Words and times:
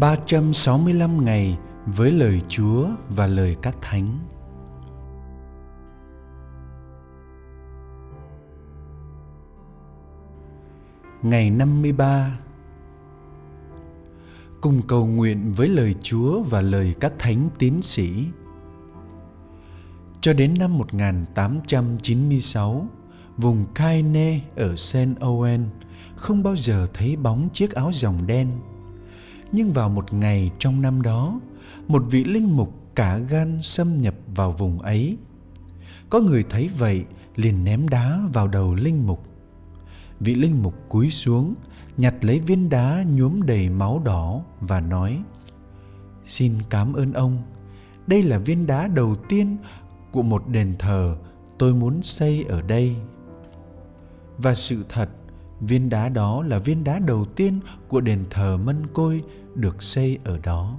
365 0.00 1.24
ngày 1.24 1.58
với 1.86 2.12
lời 2.12 2.40
Chúa 2.48 2.88
và 3.08 3.26
lời 3.26 3.56
các 3.62 3.76
thánh. 3.80 4.18
Ngày 11.22 11.50
53 11.50 12.38
Cùng 14.60 14.82
cầu 14.88 15.06
nguyện 15.06 15.52
với 15.52 15.68
lời 15.68 15.94
Chúa 16.02 16.42
và 16.42 16.60
lời 16.60 16.94
các 17.00 17.12
thánh 17.18 17.48
tín 17.58 17.82
sĩ. 17.82 18.26
Cho 20.20 20.32
đến 20.32 20.54
năm 20.58 20.78
1896, 20.78 22.86
vùng 23.36 23.64
Kaine 23.74 24.40
ở 24.56 24.76
Saint 24.76 25.18
Owen 25.18 25.64
không 26.16 26.42
bao 26.42 26.56
giờ 26.56 26.86
thấy 26.94 27.16
bóng 27.16 27.48
chiếc 27.52 27.74
áo 27.74 27.90
dòng 27.92 28.26
đen 28.26 28.48
nhưng 29.52 29.72
vào 29.72 29.88
một 29.88 30.12
ngày 30.12 30.50
trong 30.58 30.82
năm 30.82 31.02
đó, 31.02 31.40
một 31.88 32.02
vị 32.10 32.24
linh 32.24 32.56
mục 32.56 32.74
cả 32.94 33.18
gan 33.18 33.58
xâm 33.62 34.00
nhập 34.00 34.14
vào 34.34 34.52
vùng 34.52 34.78
ấy. 34.78 35.16
Có 36.10 36.20
người 36.20 36.44
thấy 36.50 36.70
vậy, 36.78 37.04
liền 37.36 37.64
ném 37.64 37.88
đá 37.88 38.20
vào 38.32 38.48
đầu 38.48 38.74
linh 38.74 39.06
mục. 39.06 39.24
Vị 40.20 40.34
linh 40.34 40.62
mục 40.62 40.74
cúi 40.88 41.10
xuống, 41.10 41.54
nhặt 41.96 42.14
lấy 42.20 42.40
viên 42.40 42.68
đá 42.68 43.04
nhuốm 43.16 43.42
đầy 43.42 43.68
máu 43.68 44.02
đỏ 44.04 44.42
và 44.60 44.80
nói, 44.80 45.22
xin 46.24 46.54
cảm 46.70 46.92
ơn 46.92 47.12
ông. 47.12 47.42
Đây 48.06 48.22
là 48.22 48.38
viên 48.38 48.66
đá 48.66 48.86
đầu 48.86 49.16
tiên 49.28 49.56
của 50.12 50.22
một 50.22 50.48
đền 50.48 50.74
thờ 50.78 51.16
tôi 51.58 51.74
muốn 51.74 52.02
xây 52.02 52.44
ở 52.48 52.62
đây. 52.62 52.96
Và 54.38 54.54
sự 54.54 54.84
thật 54.88 55.08
viên 55.60 55.88
đá 55.88 56.08
đó 56.08 56.42
là 56.42 56.58
viên 56.58 56.84
đá 56.84 56.98
đầu 56.98 57.24
tiên 57.24 57.60
của 57.88 58.00
đền 58.00 58.24
thờ 58.30 58.58
mân 58.64 58.86
côi 58.94 59.22
được 59.54 59.82
xây 59.82 60.18
ở 60.24 60.38
đó. 60.42 60.78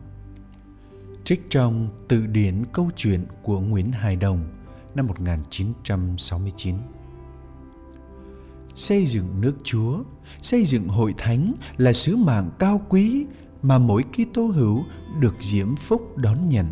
Trích 1.24 1.50
trong 1.50 1.90
từ 2.08 2.26
điển 2.26 2.64
câu 2.74 2.90
chuyện 2.96 3.26
của 3.44 3.60
Nguyễn 3.60 3.92
Hải 3.92 4.16
Đồng 4.16 4.44
năm 4.96 5.08
1969. 5.08 6.76
Xây 8.76 9.06
dựng 9.06 9.42
nước 9.42 9.54
Chúa, 9.64 10.04
xây 10.42 10.66
dựng 10.66 10.88
hội 10.88 11.14
thánh 11.18 11.54
là 11.78 11.94
sứ 11.94 12.16
mạng 12.16 12.50
cao 12.60 12.82
quý 12.90 13.26
mà 13.62 13.78
mỗi 13.78 14.04
Kitô 14.04 14.48
hữu 14.48 14.84
được 15.20 15.36
diễm 15.40 15.76
phúc 15.76 16.18
đón 16.18 16.50
nhận. 16.50 16.66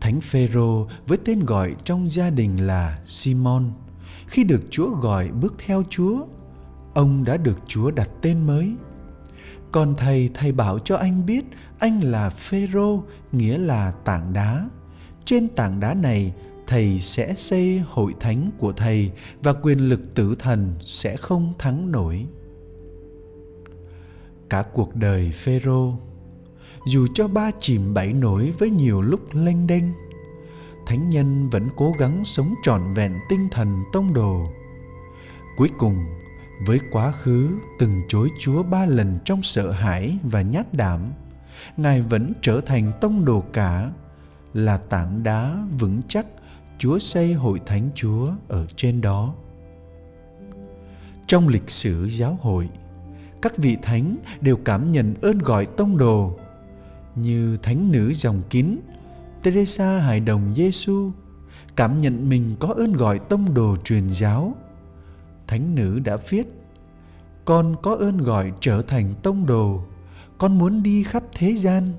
Thánh 0.00 0.20
Phêrô 0.20 0.88
với 1.06 1.18
tên 1.24 1.44
gọi 1.44 1.74
trong 1.84 2.10
gia 2.10 2.30
đình 2.30 2.66
là 2.66 3.02
Simon, 3.06 3.70
khi 4.26 4.44
được 4.44 4.60
Chúa 4.70 4.90
gọi 4.90 5.28
bước 5.28 5.54
theo 5.66 5.82
Chúa, 5.90 6.26
ông 6.98 7.24
đã 7.24 7.36
được 7.36 7.58
Chúa 7.66 7.90
đặt 7.90 8.10
tên 8.22 8.46
mới. 8.46 8.74
Còn 9.72 9.94
thầy 9.96 10.30
thầy 10.34 10.52
bảo 10.52 10.78
cho 10.78 10.96
anh 10.96 11.26
biết 11.26 11.44
anh 11.78 12.00
là 12.00 12.30
phêrô, 12.30 13.02
nghĩa 13.32 13.58
là 13.58 13.90
tảng 13.90 14.32
đá. 14.32 14.68
Trên 15.24 15.48
tảng 15.48 15.80
đá 15.80 15.94
này, 15.94 16.32
thầy 16.66 17.00
sẽ 17.00 17.34
xây 17.34 17.78
hội 17.78 18.14
thánh 18.20 18.50
của 18.58 18.72
thầy 18.72 19.10
và 19.42 19.52
quyền 19.52 19.88
lực 19.88 20.14
tử 20.14 20.36
thần 20.38 20.74
sẽ 20.80 21.16
không 21.16 21.52
thắng 21.58 21.92
nổi. 21.92 22.26
Cả 24.50 24.64
cuộc 24.72 24.94
đời 24.94 25.32
phêrô, 25.34 25.92
dù 26.86 27.06
cho 27.14 27.28
ba 27.28 27.50
chìm 27.60 27.94
bảy 27.94 28.12
nổi 28.12 28.54
với 28.58 28.70
nhiều 28.70 29.02
lúc 29.02 29.20
lênh 29.32 29.66
đênh, 29.66 29.84
thánh 30.86 31.10
nhân 31.10 31.50
vẫn 31.50 31.68
cố 31.76 31.92
gắng 31.98 32.24
sống 32.24 32.54
trọn 32.62 32.94
vẹn 32.94 33.14
tinh 33.28 33.48
thần 33.50 33.82
tông 33.92 34.14
đồ. 34.14 34.46
Cuối 35.56 35.70
cùng 35.78 35.96
với 36.66 36.80
quá 36.90 37.12
khứ 37.12 37.50
từng 37.78 38.02
chối 38.08 38.28
Chúa 38.40 38.62
ba 38.62 38.84
lần 38.84 39.18
trong 39.24 39.42
sợ 39.42 39.70
hãi 39.70 40.18
và 40.22 40.42
nhát 40.42 40.74
đảm, 40.74 41.00
Ngài 41.76 42.02
vẫn 42.02 42.32
trở 42.42 42.60
thành 42.66 42.92
tông 43.00 43.24
đồ 43.24 43.44
cả, 43.52 43.90
là 44.54 44.76
tảng 44.76 45.22
đá 45.22 45.66
vững 45.78 46.00
chắc 46.08 46.26
Chúa 46.78 46.98
xây 46.98 47.32
hội 47.32 47.60
thánh 47.66 47.90
Chúa 47.94 48.32
ở 48.48 48.66
trên 48.76 49.00
đó. 49.00 49.34
Trong 51.26 51.48
lịch 51.48 51.70
sử 51.70 52.08
giáo 52.10 52.38
hội, 52.40 52.68
các 53.42 53.56
vị 53.56 53.76
thánh 53.82 54.16
đều 54.40 54.56
cảm 54.56 54.92
nhận 54.92 55.14
ơn 55.22 55.38
gọi 55.38 55.66
tông 55.66 55.98
đồ 55.98 56.38
như 57.14 57.56
thánh 57.62 57.92
nữ 57.92 58.14
dòng 58.14 58.42
kín 58.50 58.76
Teresa 59.42 59.98
Hài 59.98 60.20
Đồng 60.20 60.54
Giêsu 60.54 61.10
cảm 61.76 61.98
nhận 61.98 62.28
mình 62.28 62.56
có 62.60 62.68
ơn 62.68 62.92
gọi 62.92 63.18
tông 63.18 63.54
đồ 63.54 63.76
truyền 63.84 64.08
giáo 64.10 64.56
thánh 65.48 65.74
nữ 65.74 65.98
đã 65.98 66.16
viết, 66.16 66.46
con 67.44 67.76
có 67.82 67.94
ơn 67.94 68.18
gọi 68.18 68.52
trở 68.60 68.82
thành 68.82 69.14
tông 69.22 69.46
đồ. 69.46 69.82
Con 70.38 70.58
muốn 70.58 70.82
đi 70.82 71.02
khắp 71.02 71.22
thế 71.32 71.56
gian, 71.56 71.92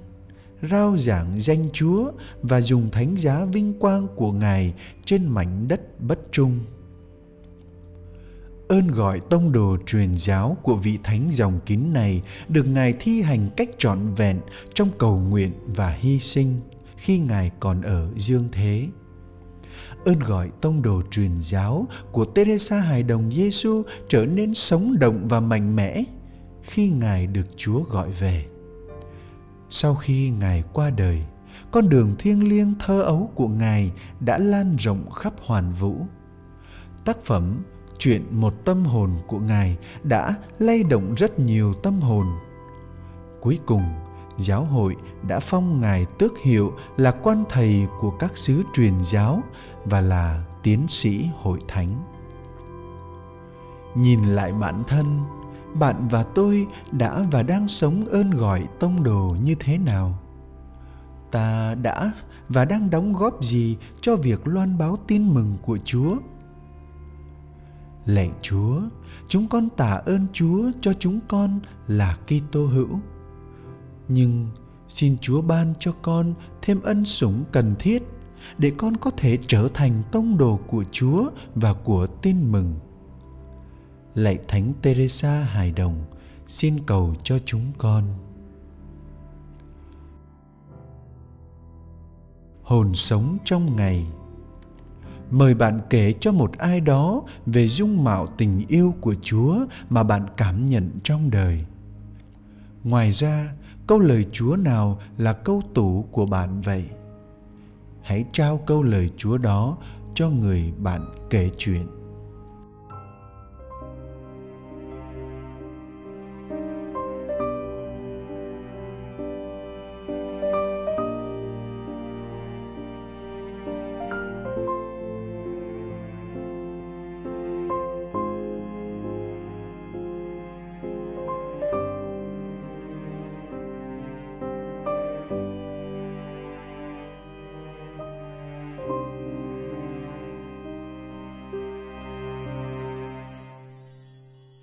rao 0.72 0.98
giảng 0.98 1.42
danh 1.42 1.70
chúa 1.74 2.12
và 2.42 2.62
dùng 2.62 2.92
thánh 2.92 3.16
giá 3.18 3.46
vinh 3.46 3.80
quang 3.80 4.08
của 4.16 4.32
ngài 4.32 4.74
trên 5.06 5.28
mảnh 5.28 5.68
đất 5.68 6.02
bất 6.02 6.20
trung. 6.32 6.60
Ơn 8.68 8.88
gọi 8.88 9.20
tông 9.30 9.52
đồ 9.52 9.78
truyền 9.86 10.18
giáo 10.18 10.58
của 10.64 10.76
vị 10.76 10.98
thánh 11.04 11.30
dòng 11.32 11.60
kín 11.66 11.94
này 11.94 12.22
được 12.50 12.64
ngài 12.64 12.94
thi 13.00 13.22
hành 13.22 13.50
cách 13.58 13.70
trọn 13.78 14.14
vẹn 14.14 14.40
trong 14.74 14.90
cầu 14.98 15.20
nguyện 15.20 15.52
và 15.66 15.90
hy 15.90 16.20
sinh 16.20 16.60
khi 16.98 17.20
ngài 17.20 17.52
còn 17.60 17.82
ở 17.82 18.10
dương 18.18 18.48
thế 18.52 18.88
ơn 20.06 20.20
gọi 20.20 20.52
tông 20.62 20.82
đồ 20.82 21.02
truyền 21.12 21.32
giáo 21.40 21.88
của 22.12 22.26
Teresa 22.26 22.80
Hài 22.80 23.04
Đồng 23.04 23.32
Giêsu 23.32 23.84
trở 24.10 24.26
nên 24.26 24.54
sống 24.54 25.00
động 25.00 25.28
và 25.28 25.40
mạnh 25.40 25.76
mẽ 25.76 26.04
khi 26.62 26.90
Ngài 26.90 27.28
được 27.28 27.48
Chúa 27.58 27.84
gọi 27.84 28.12
về. 28.12 28.46
Sau 29.70 29.96
khi 29.96 30.30
Ngài 30.30 30.64
qua 30.74 30.90
đời, 30.90 31.22
con 31.72 31.90
đường 31.90 32.16
thiêng 32.20 32.50
liêng 32.50 32.74
thơ 32.80 33.02
ấu 33.02 33.32
của 33.36 33.48
Ngài 33.48 33.92
đã 34.20 34.38
lan 34.38 34.76
rộng 34.76 35.12
khắp 35.12 35.34
hoàn 35.40 35.74
vũ. 35.74 35.96
Tác 37.06 37.24
phẩm 37.24 37.64
Chuyện 38.00 38.26
một 38.32 38.54
tâm 38.66 38.86
hồn 38.86 39.12
của 39.28 39.40
Ngài 39.40 39.78
đã 40.04 40.36
lay 40.60 40.84
động 40.84 41.14
rất 41.16 41.40
nhiều 41.40 41.74
tâm 41.74 42.02
hồn. 42.02 42.26
Cuối 43.42 43.60
cùng, 43.66 43.84
giáo 44.40 44.64
hội 44.64 44.96
đã 45.28 45.40
phong 45.40 45.82
ngài 45.82 46.06
tước 46.06 46.40
hiệu 46.40 46.74
là 46.98 47.12
quan 47.12 47.44
thầy 47.50 47.88
của 48.00 48.12
các 48.12 48.38
sứ 48.38 48.64
truyền 48.74 48.94
giáo 49.02 49.44
và 49.86 50.02
là 50.02 50.44
tiến 50.64 50.88
sĩ 50.88 51.30
hội 51.42 51.60
thánh. 51.68 52.04
Nhìn 53.96 54.24
lại 54.24 54.54
bản 54.54 54.84
thân, 54.88 55.20
bạn 55.74 56.08
và 56.08 56.24
tôi 56.24 56.68
đã 56.92 57.26
và 57.32 57.44
đang 57.44 57.68
sống 57.68 58.06
ơn 58.06 58.32
gọi 58.32 58.68
tông 58.80 59.04
đồ 59.04 59.36
như 59.44 59.56
thế 59.60 59.78
nào? 59.78 60.20
Ta 61.32 61.76
đã 61.76 62.12
và 62.50 62.66
đang 62.66 62.90
đóng 62.90 63.14
góp 63.14 63.44
gì 63.44 63.78
cho 64.02 64.16
việc 64.16 64.48
loan 64.48 64.78
báo 64.78 64.98
tin 65.08 65.34
mừng 65.34 65.58
của 65.62 65.78
chúa? 65.86 66.16
Lạy 68.06 68.32
chúa, 68.42 68.82
chúng 69.28 69.48
con 69.48 69.70
tạ 69.70 70.02
ơn 70.06 70.28
chúa 70.34 70.72
cho 70.82 70.94
chúng 71.00 71.20
con 71.28 71.60
là 71.88 72.18
kitô 72.28 72.66
hữu 72.66 73.00
nhưng 74.10 74.48
xin 74.88 75.18
chúa 75.22 75.42
ban 75.42 75.74
cho 75.80 75.92
con 76.02 76.34
thêm 76.62 76.82
ân 76.82 77.06
sủng 77.06 77.44
cần 77.52 77.76
thiết 77.80 78.04
để 78.58 78.72
con 78.78 78.98
có 78.98 79.12
thể 79.18 79.38
trở 79.48 79.68
thành 79.74 80.04
tông 80.12 80.38
đồ 80.38 80.60
của 80.68 80.84
chúa 80.92 81.30
và 81.56 81.74
của 81.74 82.08
tin 82.08 82.52
mừng. 82.52 82.76
Lạy 84.16 84.40
thánh 84.48 84.74
teresa 84.82 85.40
hài 85.40 85.72
đồng, 85.72 86.04
xin 86.48 86.80
cầu 86.86 87.16
cho 87.24 87.40
chúng 87.46 87.72
con. 87.78 88.04
Hồn 92.64 92.94
sống 92.94 93.38
trong 93.46 93.76
ngày. 93.76 94.06
Mời 95.32 95.54
bạn 95.54 95.80
kể 95.90 96.14
cho 96.20 96.32
một 96.32 96.58
ai 96.58 96.80
đó 96.80 97.24
về 97.46 97.68
dung 97.68 98.04
mạo 98.04 98.28
tình 98.28 98.66
yêu 98.68 98.94
của 99.02 99.16
chúa 99.22 99.66
mà 99.90 100.04
bạn 100.04 100.26
cảm 100.38 100.66
nhận 100.66 100.90
trong 101.04 101.32
đời 101.32 101.66
ngoài 102.90 103.12
ra, 103.12 103.54
câu 103.88 104.00
lời 104.00 104.26
chúa 104.32 104.56
nào 104.56 105.00
là 105.18 105.34
câu 105.34 105.62
tủ 105.74 106.06
của 106.12 106.26
bạn 106.26 106.62
vậy? 106.62 106.86
Hãy 108.02 108.26
trao 108.34 108.58
câu 108.58 108.84
lời 108.84 109.10
chúa 109.18 109.38
đó 109.38 109.78
cho 110.16 110.30
người 110.30 110.74
bạn 110.78 111.06
kể 111.30 111.50
chuyện. 111.58 111.99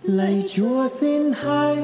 Lạy 0.06 0.44
chúa 0.48 0.88
xin 0.88 1.32
hãy 1.34 1.76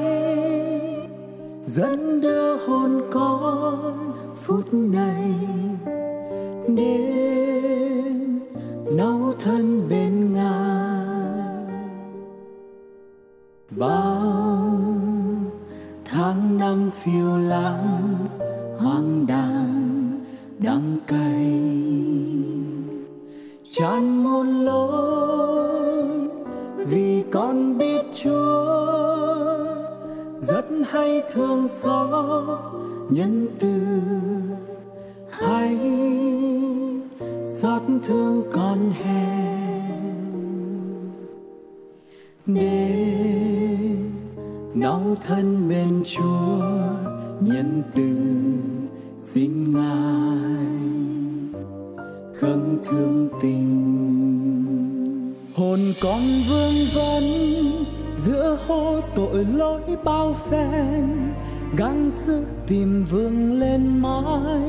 dẫn 1.65 2.21
đưa 2.21 2.57
hồn 2.57 3.01
con 3.11 4.13
phút 4.35 4.73
này 4.73 5.33
đến 6.67 8.39
nấu 8.97 9.33
thân 9.39 9.87
bên 9.89 10.33
ngài. 10.33 11.05
Bao 13.69 14.81
tháng 16.05 16.57
năm 16.57 16.89
phiêu 16.89 17.37
lãng, 17.37 18.15
hoang 18.77 19.25
đàn, 19.27 20.19
đắng 20.59 20.97
cay, 21.07 21.61
tràn 23.71 24.23
muôn 24.23 24.65
lối 24.65 25.62
con 27.33 27.77
biết 27.77 28.01
chúa 28.23 28.65
rất 30.35 30.65
hay 30.87 31.23
thương 31.33 31.67
xót 31.67 32.59
nhân 33.09 33.47
từ. 33.59 33.73
Hay 35.29 35.77
xót 37.47 37.81
thương 38.03 38.43
con 38.51 38.91
hèn. 38.91 40.03
Nên 42.45 44.11
nấu 44.73 45.01
thân 45.27 45.69
bên 45.69 46.01
chúa 46.03 46.61
nhân 47.39 47.83
từ 47.95 48.15
xin 49.17 49.73
ngài 49.73 50.65
khấn 52.33 52.77
thương 52.83 53.29
tình 53.41 54.52
hồn 55.55 55.79
con 56.01 56.21
vương 56.49 56.75
vấn, 56.93 57.23
giữa 58.17 58.57
hô 58.67 59.01
tội 59.15 59.45
lỗi 59.45 59.81
bao 60.03 60.35
phen. 60.49 61.33
Gắng 61.77 62.09
sức 62.25 62.45
tìm 62.67 63.05
vương 63.11 63.59
lên 63.59 64.01
mãi, 64.01 64.61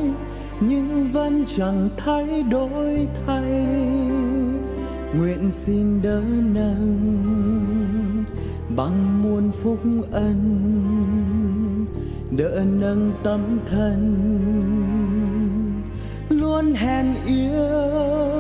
nhưng 0.61 1.09
vẫn 1.13 1.45
chẳng 1.57 1.89
thay 1.97 2.43
đổi 2.43 3.09
thay. 3.27 3.67
Nguyện 5.19 5.51
xin 5.51 6.03
đỡ 6.03 6.23
nâng 6.55 8.25
bằng 8.77 9.23
muôn 9.23 9.51
phúc 9.63 9.79
ân, 10.13 10.39
đỡ 12.31 12.65
nâng 12.81 13.13
tâm 13.23 13.41
thân. 13.71 14.15
Luôn 16.29 16.75
hèn 16.75 17.07
yêu 17.27 18.34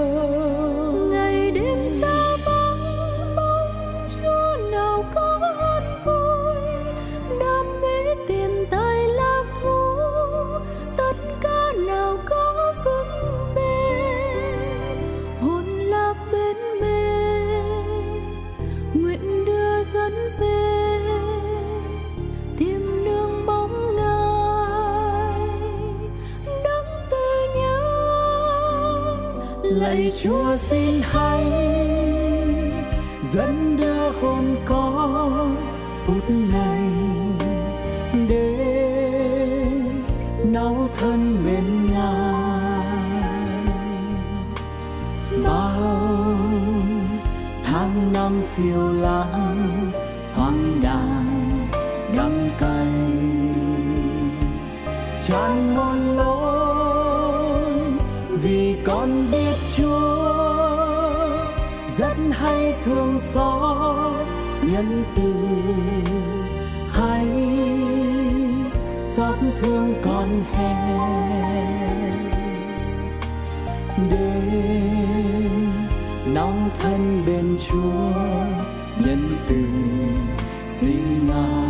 nguyện 19.23 19.45
đưa 19.45 19.83
dẫn 19.83 20.13
về, 20.39 20.99
tìm 22.59 23.05
đường 23.05 23.47
bóng 23.47 23.97
ngài 23.97 25.49
đấng 26.65 26.87
từ 27.11 27.47
nhân 27.57 27.83
lạy 29.63 30.11
chúa 30.23 30.57
xin 30.57 31.01
hãy 31.03 31.45
dẫn 33.23 33.77
đưa 33.77 34.11
hồn 34.21 34.57
con 34.67 35.57
phút 36.07 36.31
này. 36.31 37.24
Phiêu 48.57 48.93
lãng 48.93 49.93
hoang 50.35 50.81
đàn, 50.83 51.69
đắng 52.17 52.49
cay. 52.59 52.87
Tràn 55.27 55.75
muôn 55.77 56.17
lối 56.17 57.65
vì 58.31 58.77
con 58.85 59.27
biết 59.33 59.55
chúa, 59.77 60.35
rất 61.99 62.17
hay 62.33 62.75
thương 62.85 63.19
xót 63.19 64.27
nhân 64.63 65.05
từ. 65.17 65.35
Hay 66.93 67.27
xót 69.03 69.35
thương 69.61 69.95
con 70.05 70.29
hèn 70.53 72.15
đến 74.11 75.71
nóng 76.35 76.71
thân 76.81 77.23
bên 77.27 77.57
chúa 77.69 78.34
nhân 79.15 79.37
từ 79.49 79.65
sinh 80.65 81.27
ngài 81.29 81.64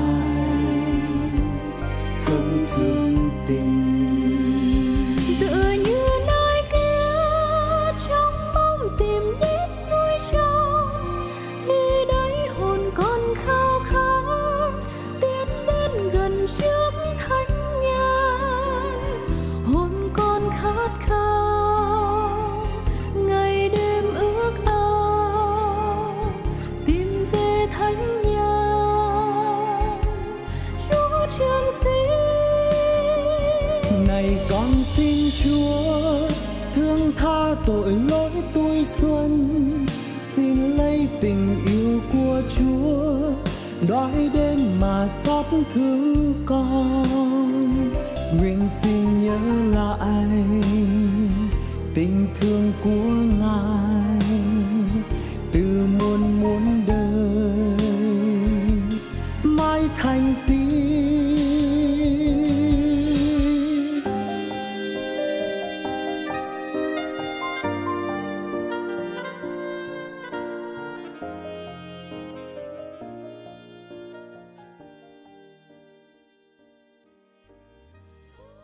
tội 37.66 37.92
lỗi 38.10 38.30
tôi 38.54 38.84
xuân, 38.84 39.48
xin 40.34 40.76
lấy 40.76 41.08
tình 41.20 41.56
yêu 41.66 42.00
của 42.12 42.42
chúa 42.56 43.32
đói 43.88 44.30
đến 44.34 44.80
mà 44.80 45.08
xót 45.24 45.46
thương 45.74 46.34
con. 46.46 47.70
Nguyện 48.38 48.68
xin 48.82 49.22
nhớ 49.22 49.38
lại 49.74 50.28
tình 51.94 52.26
thương 52.40 52.72
của 52.84 53.14
ngài. 53.40 53.93